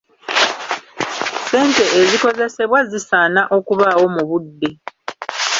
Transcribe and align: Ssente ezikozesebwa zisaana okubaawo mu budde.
Ssente 1.39 1.83
ezikozesebwa 1.99 2.79
zisaana 2.91 3.41
okubaawo 3.57 4.05
mu 4.15 4.21
budde. 4.29 4.69